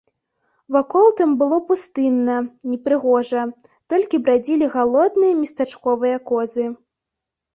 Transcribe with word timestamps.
Вакол 0.75 1.09
там 1.17 1.33
было 1.41 1.57
пустынна, 1.67 2.37
непрыгожа, 2.71 3.43
толькі 3.93 4.19
брадзілі 4.23 4.65
галодныя 4.79 5.33
местачковыя 5.43 6.17
козы. 6.33 6.65